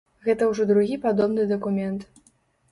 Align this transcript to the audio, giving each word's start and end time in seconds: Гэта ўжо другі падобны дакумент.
Гэта 0.27 0.47
ўжо 0.51 0.65
другі 0.71 0.97
падобны 1.05 1.47
дакумент. 1.55 2.11